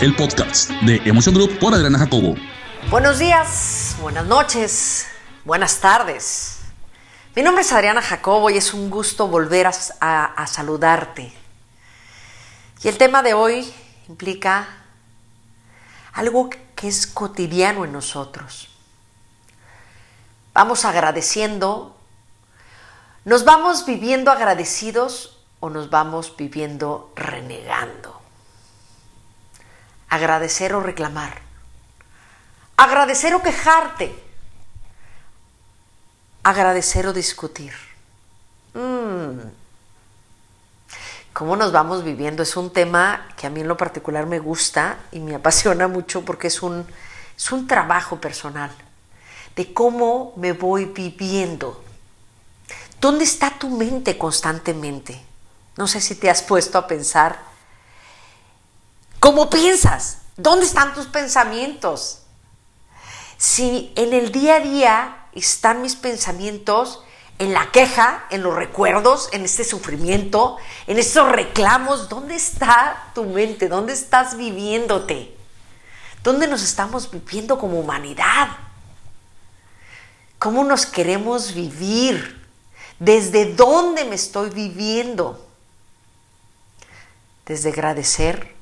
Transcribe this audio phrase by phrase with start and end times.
[0.00, 2.34] el podcast de Emotion Group por Adriana Jacobo.
[2.90, 5.06] Buenos días, buenas noches,
[5.44, 6.60] buenas tardes.
[7.34, 11.32] Mi nombre es Adriana Jacobo y es un gusto volver a, a saludarte.
[12.82, 13.72] Y el tema de hoy
[14.08, 14.68] implica
[16.12, 18.68] algo que es cotidiano en nosotros.
[20.52, 21.96] Vamos agradeciendo,
[23.24, 28.15] nos vamos viviendo agradecidos o nos vamos viviendo renegando.
[30.08, 31.42] Agradecer o reclamar.
[32.76, 34.14] Agradecer o quejarte.
[36.42, 37.72] Agradecer o discutir.
[38.74, 39.40] Mm.
[41.32, 42.42] ¿Cómo nos vamos viviendo?
[42.42, 46.24] Es un tema que a mí en lo particular me gusta y me apasiona mucho
[46.24, 46.86] porque es un,
[47.36, 48.70] es un trabajo personal
[49.56, 51.82] de cómo me voy viviendo.
[53.00, 55.20] ¿Dónde está tu mente constantemente?
[55.76, 57.38] No sé si te has puesto a pensar.
[59.20, 60.18] ¿Cómo piensas?
[60.36, 62.22] ¿Dónde están tus pensamientos?
[63.38, 67.02] Si en el día a día están mis pensamientos
[67.38, 73.24] en la queja, en los recuerdos, en este sufrimiento, en estos reclamos, ¿dónde está tu
[73.24, 73.68] mente?
[73.68, 75.36] ¿Dónde estás viviéndote?
[76.22, 78.48] ¿Dónde nos estamos viviendo como humanidad?
[80.38, 82.46] ¿Cómo nos queremos vivir?
[82.98, 85.46] ¿Desde dónde me estoy viviendo?
[87.44, 88.55] Desde agradecer,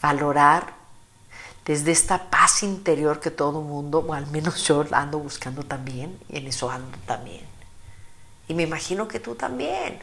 [0.00, 0.74] valorar,
[1.64, 6.38] desde esta paz interior que todo mundo, o al menos yo ando buscando también, y
[6.38, 7.46] en eso ando también.
[8.48, 10.02] Y me imagino que tú también.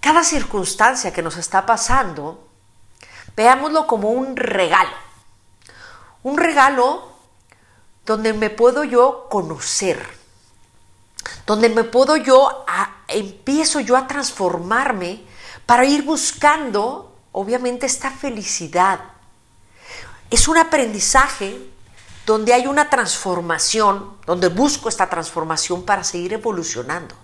[0.00, 2.48] Cada circunstancia que nos está pasando,
[3.36, 4.96] veámoslo como un regalo.
[6.22, 7.12] Un regalo
[8.06, 10.02] donde me puedo yo conocer,
[11.46, 12.64] donde me puedo yo,
[13.08, 15.22] empiezo yo a transformarme
[15.66, 19.00] para ir buscando, obviamente, esta felicidad.
[20.30, 21.58] Es un aprendizaje
[22.26, 27.14] donde hay una transformación, donde busco esta transformación para seguir evolucionando.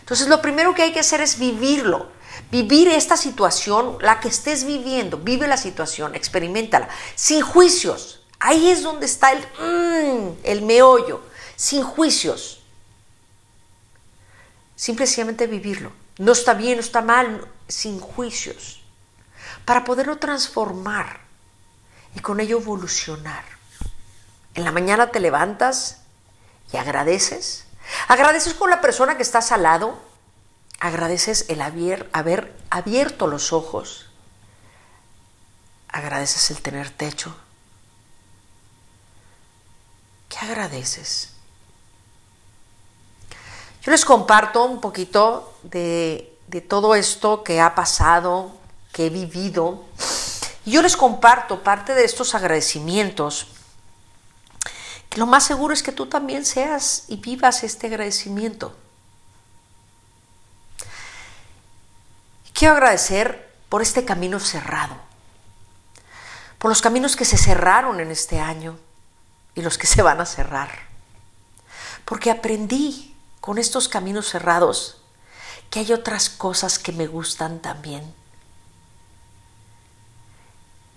[0.00, 2.08] Entonces, lo primero que hay que hacer es vivirlo.
[2.50, 8.82] Vivir esta situación, la que estés viviendo, vive la situación, experimentala, sin juicios, Ahí es
[8.82, 11.22] donde está el, mm, el meollo,
[11.56, 12.60] sin juicios.
[14.76, 15.92] Simplemente vivirlo.
[16.18, 18.80] No está bien, no está mal, sin juicios.
[19.68, 21.20] Para poderlo transformar
[22.14, 23.44] y con ello evolucionar.
[24.54, 25.98] En la mañana te levantas
[26.72, 27.66] y agradeces.
[28.08, 29.98] Agradeces con la persona que estás al lado.
[30.80, 34.06] Agradeces el haber, haber abierto los ojos.
[35.90, 37.36] Agradeces el tener techo
[40.30, 41.34] ¿Qué agradeces?
[43.82, 48.57] Yo les comparto un poquito de, todo esto que ha pasado,
[48.98, 49.84] que he vivido.
[50.66, 53.46] Yo les comparto parte de estos agradecimientos.
[55.14, 58.76] Lo más seguro es que tú también seas y vivas este agradecimiento.
[62.52, 64.96] Quiero agradecer por este camino cerrado,
[66.58, 68.80] por los caminos que se cerraron en este año,
[69.54, 70.70] y los que se van a cerrar.
[72.04, 74.96] Porque aprendí con estos caminos cerrados
[75.70, 78.17] que hay otras cosas que me gustan también.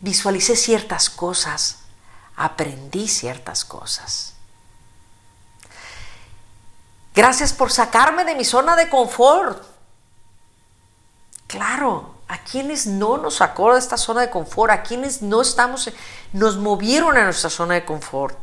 [0.02, 1.80] Visualicé ciertas cosas,
[2.36, 4.34] aprendí ciertas cosas.
[7.14, 9.64] Gracias por sacarme de mi zona de confort.
[11.48, 15.90] Claro, a quienes no nos sacó de esta zona de confort, a quienes no estamos,
[16.34, 18.38] nos movieron a nuestra zona de confort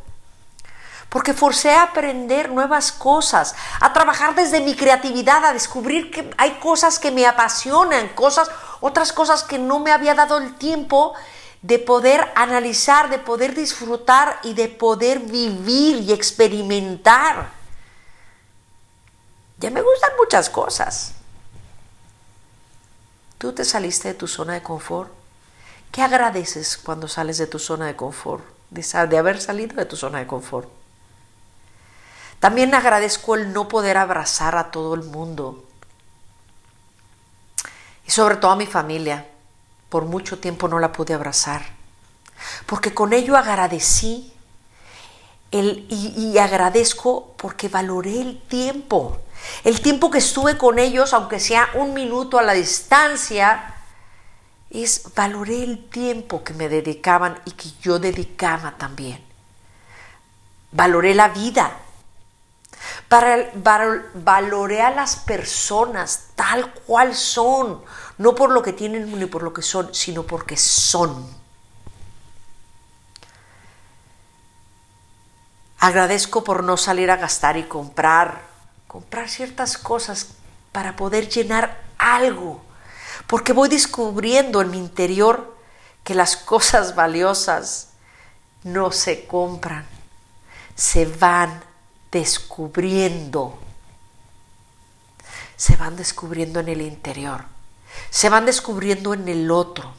[1.08, 6.58] porque forcé a aprender nuevas cosas, a trabajar desde mi creatividad, a descubrir que hay
[6.58, 11.14] cosas que me apasionan, cosas, otras cosas que no me había dado el tiempo
[11.62, 17.50] de poder analizar, de poder disfrutar y de poder vivir y experimentar.
[19.58, 21.14] Ya me gustan muchas cosas.
[23.38, 25.10] Tú te saliste de tu zona de confort.
[25.90, 28.44] ¿Qué agradeces cuando sales de tu zona de confort?
[28.70, 30.68] De, haber salido de tu zona de confort.
[32.40, 35.64] También agradezco el no poder abrazar a todo el mundo
[38.06, 39.26] y sobre todo a mi familia.
[39.88, 41.62] Por mucho tiempo no la pude abrazar,
[42.66, 44.32] porque con ello agradecí
[45.50, 49.18] el, y, y agradezco porque valoré el tiempo,
[49.64, 53.74] el tiempo que estuve con ellos, aunque sea un minuto a la distancia,
[54.70, 59.24] es valoré el tiempo que me dedicaban y que yo dedicaba también.
[60.72, 61.78] Valoré la vida,
[63.08, 63.52] Para,
[64.14, 67.82] valore a las personas tal cual son,
[68.18, 71.26] no por lo que tienen ni por lo que son, sino porque son.
[75.78, 78.42] Agradezco por no salir a gastar y comprar,
[78.86, 80.28] comprar ciertas cosas
[80.72, 82.60] para poder llenar algo,
[83.26, 85.56] porque voy descubriendo en mi interior
[86.04, 87.90] que las cosas valiosas
[88.64, 89.86] no se compran,
[90.74, 91.67] se van
[92.10, 93.58] descubriendo.
[95.56, 97.44] Se van descubriendo en el interior,
[98.10, 99.92] se van descubriendo en el otro.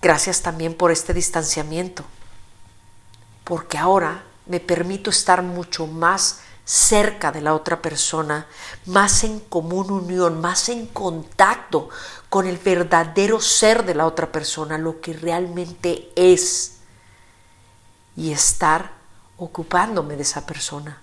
[0.00, 2.04] Gracias también por este distanciamiento,
[3.42, 8.46] porque ahora me permito estar mucho más cerca de la otra persona,
[8.84, 11.88] más en común unión, más en contacto
[12.28, 16.74] con el verdadero ser de la otra persona, lo que realmente es,
[18.16, 18.97] y estar
[19.38, 21.00] ocupándome de esa persona.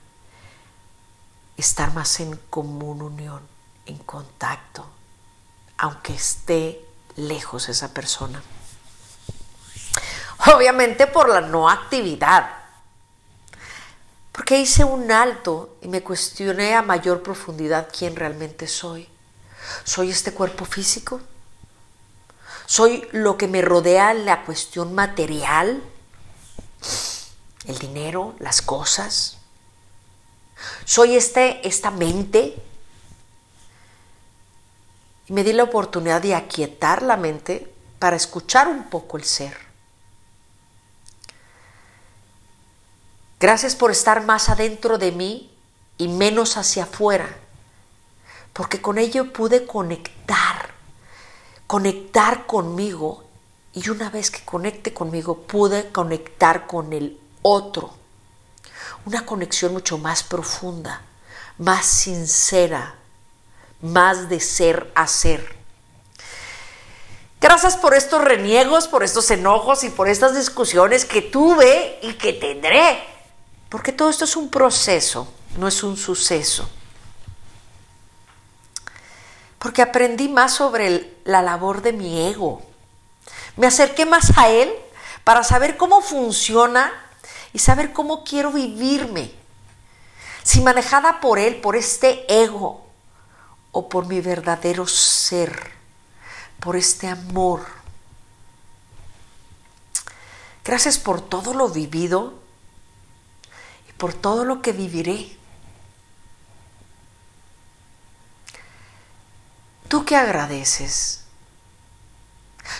[1.57, 3.41] Estar más en común unión,
[3.85, 4.85] en contacto,
[5.77, 6.85] aunque esté
[7.15, 8.43] lejos esa persona.
[10.53, 12.49] Obviamente por la no actividad.
[14.31, 19.07] Porque hice un alto y me cuestioné a mayor profundidad quién realmente soy.
[19.85, 21.21] ¿Soy este cuerpo físico?
[22.65, 25.81] ¿Soy lo que me rodea la cuestión material?
[27.67, 29.37] El dinero, las cosas.
[30.85, 32.55] Soy este, esta mente.
[35.27, 39.57] Y me di la oportunidad de aquietar la mente para escuchar un poco el ser.
[43.39, 45.51] Gracias por estar más adentro de mí
[45.97, 47.27] y menos hacia afuera,
[48.53, 50.69] porque con ello pude conectar,
[51.67, 53.23] conectar conmigo
[53.73, 57.93] y una vez que conecte conmigo pude conectar con el otro.
[59.05, 61.01] Una conexión mucho más profunda,
[61.59, 62.95] más sincera,
[63.81, 65.55] más de ser a ser.
[67.39, 72.33] Gracias por estos reniegos, por estos enojos y por estas discusiones que tuve y que
[72.33, 73.03] tendré.
[73.69, 75.27] Porque todo esto es un proceso,
[75.57, 76.67] no es un suceso.
[79.59, 82.63] Porque aprendí más sobre la labor de mi ego.
[83.55, 84.73] Me acerqué más a él
[85.23, 87.04] para saber cómo funciona
[87.55, 89.31] y saber cómo quiero vivirme.
[90.43, 92.85] Si manejada por Él, por este ego
[93.71, 95.71] o por mi verdadero ser,
[96.59, 97.65] por este amor.
[100.65, 102.33] Gracias por todo lo vivido
[103.87, 105.37] y por todo lo que viviré.
[109.87, 111.23] ¿Tú qué agradeces?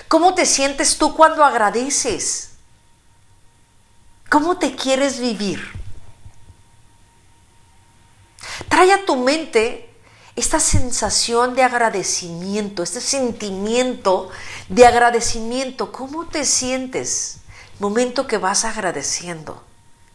[0.09, 2.54] ¿Cómo te sientes tú cuando agradeces?
[4.29, 5.61] ¿Cómo te quieres vivir?
[8.69, 9.89] Trae a tu mente
[10.35, 14.29] esta sensación de agradecimiento, este sentimiento
[14.67, 15.91] de agradecimiento.
[15.91, 17.37] ¿Cómo te sientes?
[17.79, 19.63] Momento que vas agradeciendo.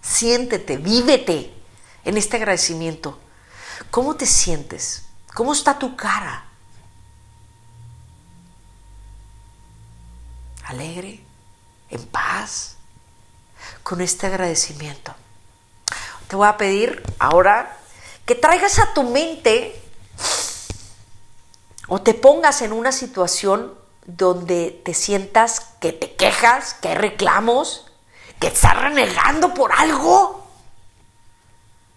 [0.03, 1.55] Siéntete, vívete
[2.05, 3.19] en este agradecimiento.
[3.91, 5.05] ¿Cómo te sientes?
[5.35, 6.45] ¿Cómo está tu cara?
[10.65, 11.25] ¿Alegre?
[11.89, 12.77] ¿En paz?
[13.83, 15.15] Con este agradecimiento.
[16.29, 17.77] Te voy a pedir ahora
[18.25, 19.81] que traigas a tu mente
[21.89, 23.75] o te pongas en una situación
[24.07, 27.87] donde te sientas que te quejas, que hay reclamos,
[28.39, 30.47] que estás renegando por algo.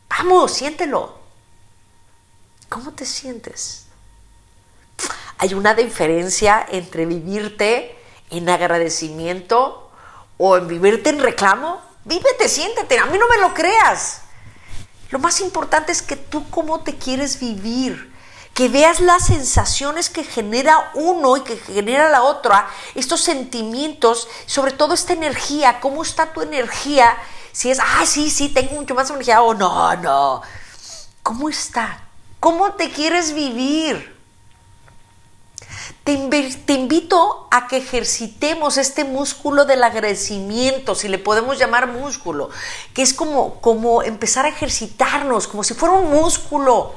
[0.10, 1.18] Vamos, siéntelo.
[2.70, 3.86] ¿Cómo te sientes?
[5.38, 7.96] Hay una diferencia entre vivirte
[8.30, 9.83] en agradecimiento
[10.38, 14.22] o en vivirte en reclamo, vívete, siéntete, a mí no me lo creas.
[15.10, 18.12] Lo más importante es que tú cómo te quieres vivir,
[18.54, 24.72] que veas las sensaciones que genera uno y que genera la otra, estos sentimientos, sobre
[24.72, 27.16] todo esta energía, cómo está tu energía,
[27.52, 30.42] si es, ah, sí, sí, tengo mucho más energía o no, no.
[31.22, 32.02] ¿Cómo está?
[32.40, 34.14] ¿Cómo te quieres vivir?
[36.04, 42.50] Te, invito a que ejercitemos este músculo del agradecimiento, si le podemos llamar músculo,
[42.94, 46.94] que es como, como empezar a ejercitarnos, como si fuera un músculo.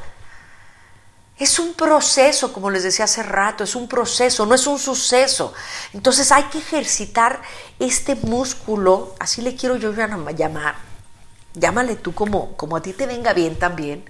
[1.39, 5.55] Es un proceso, como les decía hace rato, es un proceso, no es un suceso.
[5.93, 7.43] Entonces hay que ejercitar
[7.79, 10.75] este músculo, así le quiero yo llamar,
[11.55, 14.05] llámale tú como, como a ti te venga bien también,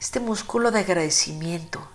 [0.00, 1.86] este músculo de agradecimiento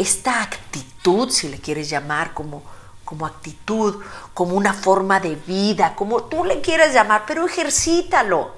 [0.00, 2.62] esta actitud, si le quieres llamar como,
[3.04, 4.02] como actitud,
[4.32, 8.54] como una forma de vida, como tú le quieras llamar, pero ejercítalo.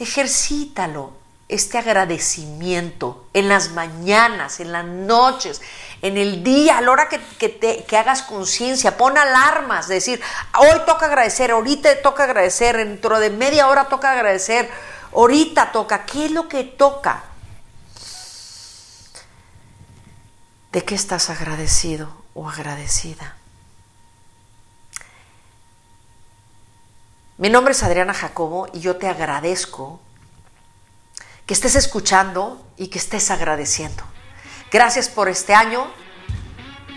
[0.00, 1.12] Ejercítalo,
[1.48, 5.62] este agradecimiento en las mañanas, en las noches,
[6.02, 10.20] en el día, a la hora que, te, que hagas conciencia, pon alarmas, de decir,
[10.58, 14.68] hoy toca agradecer, ahorita toca agradecer, dentro de media hora toca agradecer,
[15.14, 17.22] ahorita toca, ¿qué es lo que toca?
[20.74, 23.36] ¿De qué estás agradecido o agradecida?
[27.38, 30.00] Mi nombre es Adriana Jacobo y yo te agradezco
[31.46, 34.02] que estés escuchando y que estés agradeciendo.
[34.72, 35.86] Gracias por este año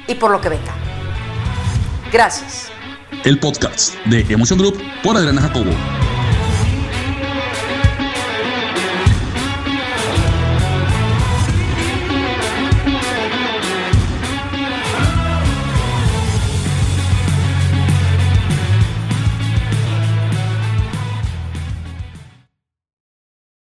[0.08, 0.74] y por lo que venga.
[2.12, 2.72] Gracias.
[3.24, 6.07] El podcast de Emoción Group por Adriana Jacobo.